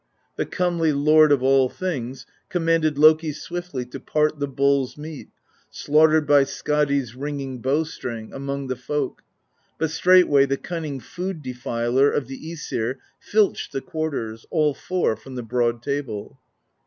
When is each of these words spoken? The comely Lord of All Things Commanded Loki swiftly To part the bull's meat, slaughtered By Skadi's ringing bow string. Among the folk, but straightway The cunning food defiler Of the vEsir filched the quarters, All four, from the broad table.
The 0.35 0.47
comely 0.47 0.91
Lord 0.91 1.31
of 1.31 1.43
All 1.43 1.69
Things 1.69 2.25
Commanded 2.49 2.97
Loki 2.97 3.31
swiftly 3.31 3.85
To 3.85 3.99
part 3.99 4.39
the 4.39 4.47
bull's 4.47 4.97
meat, 4.97 5.29
slaughtered 5.69 6.25
By 6.25 6.43
Skadi's 6.43 7.13
ringing 7.13 7.61
bow 7.61 7.83
string. 7.83 8.33
Among 8.33 8.65
the 8.65 8.75
folk, 8.75 9.21
but 9.77 9.91
straightway 9.91 10.47
The 10.47 10.57
cunning 10.57 10.99
food 10.99 11.43
defiler 11.43 12.09
Of 12.09 12.25
the 12.25 12.35
vEsir 12.39 12.95
filched 13.19 13.73
the 13.73 13.81
quarters, 13.81 14.43
All 14.49 14.73
four, 14.73 15.15
from 15.15 15.35
the 15.35 15.43
broad 15.43 15.83
table. 15.83 16.39